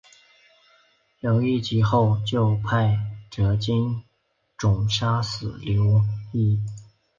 [1.19, 2.97] 刘粲及后就派
[3.29, 4.01] 靳
[4.57, 6.01] 准杀死刘
[6.33, 6.57] 乂。